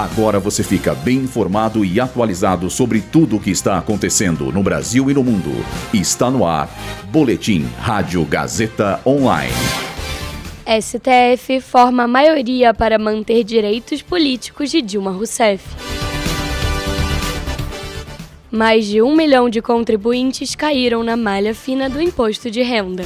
Agora 0.00 0.40
você 0.40 0.62
fica 0.62 0.94
bem 0.94 1.18
informado 1.18 1.84
e 1.84 2.00
atualizado 2.00 2.70
sobre 2.70 3.02
tudo 3.02 3.36
o 3.36 3.40
que 3.40 3.50
está 3.50 3.76
acontecendo 3.76 4.50
no 4.50 4.62
Brasil 4.62 5.10
e 5.10 5.14
no 5.14 5.22
mundo. 5.22 5.50
Está 5.92 6.30
no 6.30 6.46
ar. 6.46 6.70
Boletim 7.10 7.68
Rádio 7.78 8.24
Gazeta 8.24 8.98
Online. 9.04 9.52
STF 10.80 11.60
forma 11.60 12.08
maioria 12.08 12.72
para 12.72 12.98
manter 12.98 13.44
direitos 13.44 14.00
políticos 14.00 14.70
de 14.70 14.80
Dilma 14.80 15.10
Rousseff. 15.10 15.62
Mais 18.50 18.86
de 18.86 19.02
um 19.02 19.14
milhão 19.14 19.50
de 19.50 19.60
contribuintes 19.60 20.54
caíram 20.54 21.04
na 21.04 21.14
malha 21.14 21.54
fina 21.54 21.90
do 21.90 22.00
imposto 22.00 22.50
de 22.50 22.62
renda. 22.62 23.04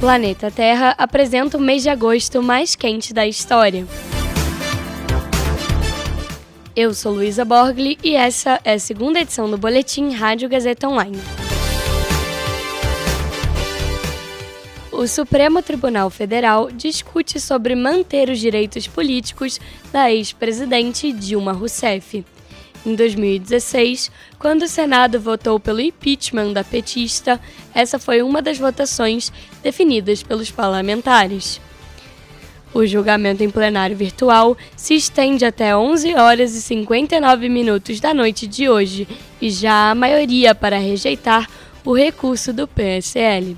Planeta 0.00 0.50
Terra 0.50 0.94
apresenta 0.96 1.58
o 1.58 1.60
mês 1.60 1.82
de 1.82 1.90
agosto 1.90 2.42
mais 2.42 2.74
quente 2.74 3.12
da 3.12 3.26
história. 3.26 3.86
Eu 6.76 6.92
sou 6.92 7.14
Luísa 7.14 7.42
Borgli 7.42 7.96
e 8.04 8.14
essa 8.14 8.60
é 8.62 8.74
a 8.74 8.78
segunda 8.78 9.18
edição 9.18 9.50
do 9.50 9.56
Boletim 9.56 10.10
Rádio 10.10 10.46
Gazeta 10.46 10.86
Online. 10.86 11.16
O 14.92 15.06
Supremo 15.06 15.62
Tribunal 15.62 16.10
Federal 16.10 16.70
discute 16.70 17.40
sobre 17.40 17.74
manter 17.74 18.28
os 18.28 18.38
direitos 18.38 18.86
políticos 18.86 19.58
da 19.90 20.12
ex-presidente 20.12 21.10
Dilma 21.14 21.52
Rousseff. 21.52 22.22
Em 22.84 22.94
2016, 22.94 24.10
quando 24.38 24.64
o 24.64 24.68
Senado 24.68 25.18
votou 25.18 25.58
pelo 25.58 25.80
impeachment 25.80 26.52
da 26.52 26.62
petista, 26.62 27.40
essa 27.74 27.98
foi 27.98 28.20
uma 28.20 28.42
das 28.42 28.58
votações 28.58 29.32
definidas 29.62 30.22
pelos 30.22 30.50
parlamentares. 30.50 31.58
O 32.74 32.84
julgamento 32.84 33.42
em 33.42 33.50
plenário 33.50 33.96
virtual 33.96 34.56
se 34.76 34.94
estende 34.94 35.44
até 35.44 35.76
11 35.76 36.14
horas 36.14 36.54
e 36.54 36.60
59 36.60 37.48
minutos 37.48 38.00
da 38.00 38.12
noite 38.12 38.46
de 38.46 38.68
hoje 38.68 39.08
e 39.40 39.50
já 39.50 39.90
há 39.90 39.94
maioria 39.94 40.54
para 40.54 40.78
rejeitar 40.78 41.48
o 41.84 41.94
recurso 41.94 42.52
do 42.52 42.66
PSL. 42.68 43.56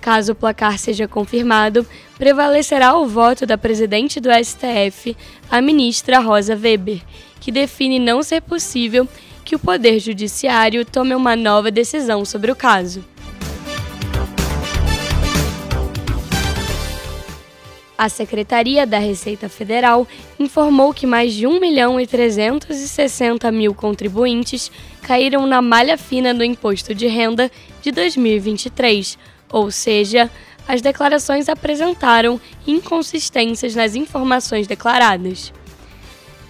Caso 0.00 0.32
o 0.32 0.34
placar 0.34 0.78
seja 0.78 1.08
confirmado, 1.08 1.86
prevalecerá 2.18 2.96
o 2.96 3.06
voto 3.06 3.46
da 3.46 3.56
presidente 3.56 4.20
do 4.20 4.28
STF, 4.30 5.16
a 5.50 5.60
ministra 5.60 6.18
Rosa 6.18 6.54
Weber, 6.54 7.00
que 7.40 7.50
define 7.50 7.98
não 7.98 8.22
ser 8.22 8.42
possível 8.42 9.08
que 9.44 9.56
o 9.56 9.58
Poder 9.58 9.98
Judiciário 9.98 10.84
tome 10.84 11.14
uma 11.14 11.34
nova 11.34 11.70
decisão 11.70 12.24
sobre 12.24 12.52
o 12.52 12.56
caso. 12.56 13.04
A 17.96 18.08
Secretaria 18.08 18.84
da 18.84 18.98
Receita 18.98 19.48
Federal 19.48 20.06
informou 20.38 20.92
que 20.92 21.06
mais 21.06 21.32
de 21.32 21.46
1 21.46 21.60
milhão 21.60 22.00
e 22.00 22.06
360 22.06 23.50
mil 23.52 23.72
contribuintes 23.72 24.70
caíram 25.00 25.46
na 25.46 25.62
malha 25.62 25.96
fina 25.96 26.34
do 26.34 26.42
imposto 26.42 26.92
de 26.92 27.06
renda 27.06 27.48
de 27.80 27.92
2023, 27.92 29.16
ou 29.48 29.70
seja, 29.70 30.28
as 30.66 30.82
declarações 30.82 31.48
apresentaram 31.48 32.40
inconsistências 32.66 33.76
nas 33.76 33.94
informações 33.94 34.66
declaradas. 34.66 35.52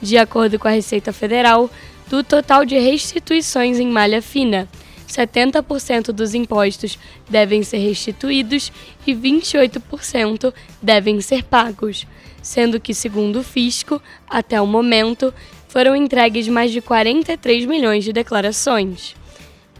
De 0.00 0.16
acordo 0.16 0.58
com 0.58 0.68
a 0.68 0.70
Receita 0.70 1.12
Federal, 1.12 1.68
do 2.08 2.24
total 2.24 2.64
de 2.64 2.78
restituições 2.78 3.78
em 3.78 3.88
malha 3.88 4.22
fina, 4.22 4.66
70% 5.14 6.06
dos 6.06 6.34
impostos 6.34 6.98
devem 7.28 7.62
ser 7.62 7.78
restituídos 7.78 8.72
e 9.06 9.14
28% 9.14 10.52
devem 10.82 11.20
ser 11.20 11.44
pagos, 11.44 12.06
sendo 12.42 12.80
que, 12.80 12.92
segundo 12.92 13.40
o 13.40 13.44
fisco, 13.44 14.02
até 14.28 14.60
o 14.60 14.66
momento, 14.66 15.32
foram 15.68 15.94
entregues 15.94 16.48
mais 16.48 16.72
de 16.72 16.80
43 16.80 17.64
milhões 17.66 18.04
de 18.04 18.12
declarações. 18.12 19.14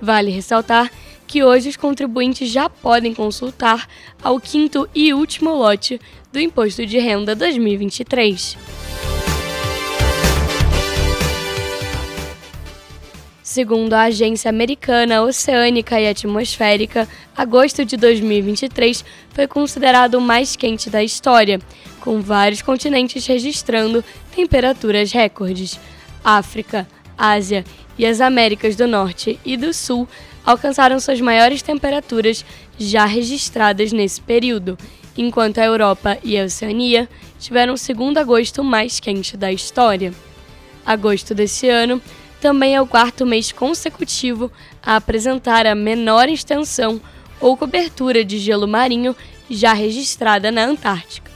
Vale 0.01 0.31
ressaltar 0.31 0.91
que 1.27 1.43
hoje 1.43 1.69
os 1.69 1.77
contribuintes 1.77 2.51
já 2.51 2.69
podem 2.69 3.15
consultar 3.15 3.89
ao 4.23 4.39
quinto 4.39 4.89
e 4.95 5.13
último 5.15 5.55
lote 5.55 6.01
do 6.33 6.41
Imposto 6.41 6.85
de 6.85 6.99
Renda 6.99 7.35
2023. 7.35 8.84
Segundo 13.55 13.93
a 13.93 14.07
agência 14.07 14.49
americana 14.49 15.23
oceânica 15.23 16.01
e 16.01 16.09
atmosférica, 16.09 17.09
agosto 17.37 17.85
de 17.85 17.97
2023 17.97 19.05
foi 19.31 19.47
considerado 19.47 20.17
o 20.17 20.21
mais 20.21 20.57
quente 20.57 20.91
da 20.91 21.05
história, 21.05 21.61
com 22.01 22.21
vários 22.21 22.63
continentes 22.63 23.25
registrando 23.25 24.03
temperaturas 24.35 25.13
recordes. 25.13 25.79
África, 26.25 26.85
Ásia 27.17 27.65
e 27.97 28.05
as 28.05 28.21
Américas 28.21 28.75
do 28.75 28.89
Norte 28.89 29.39
e 29.45 29.57
do 29.57 29.73
Sul 29.73 30.09
alcançaram 30.45 30.99
suas 30.99 31.21
maiores 31.21 31.63
temperaturas 31.63 32.45
já 32.77 33.05
registradas 33.05 33.93
nesse 33.93 34.21
período, 34.21 34.77
enquanto 35.17 35.59
a 35.59 35.65
Europa 35.65 36.19
e 36.25 36.37
a 36.37 36.45
Oceania 36.47 37.09
tiveram 37.39 37.75
o 37.75 37.79
segundo 37.79 38.19
agosto 38.19 38.65
mais 38.65 38.99
quente 38.99 39.37
da 39.37 39.53
história. 39.53 40.13
Agosto 40.85 41.37
desse 41.37 41.69
ano 41.69 42.03
também 42.45 42.75
é 42.75 42.83
o 42.83 42.87
quarto 42.87 43.25
mês 43.25 43.51
consecutivo 43.51 44.53
a 44.83 44.97
apresentar 44.97 45.67
a 45.67 45.75
menor 45.75 46.29
extensão 46.29 47.01
ou 47.41 47.57
cobertura 47.57 48.23
de 48.23 48.39
gelo 48.39 48.69
marinho 48.69 49.17
já 49.49 49.73
registrada 49.73 50.53
na 50.53 50.63
Antártica. 50.63 51.33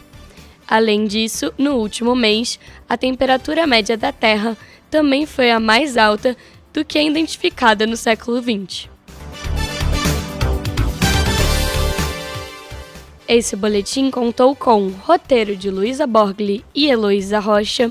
Além 0.67 1.07
disso, 1.07 1.51
no 1.57 1.77
último 1.77 2.15
mês, 2.15 2.61
a 2.87 2.95
temperatura 2.99 3.67
média 3.67 3.97
da 3.97 4.13
Terra 4.13 4.55
também 4.91 5.25
foi 5.25 5.51
a 5.51 5.59
mais 5.59 5.97
alta 5.97 6.37
do 6.75 6.85
que 6.85 6.99
a 6.99 7.03
identificada 7.03 7.87
no 7.87 7.97
século 7.97 8.43
XX. 8.43 8.91
Esse 13.27 13.57
boletim 13.57 14.11
contou 14.11 14.55
com 14.55 14.89
roteiro 14.89 15.57
de 15.57 15.71
Luísa 15.71 16.07
Borgli 16.07 16.63
e 16.75 16.91
Heloísa 16.91 17.39
Rocha 17.39 17.91